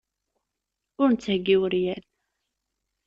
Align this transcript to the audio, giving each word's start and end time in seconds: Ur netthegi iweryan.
Ur 1.01 1.07
netthegi 1.11 1.53
iweryan. 1.55 2.03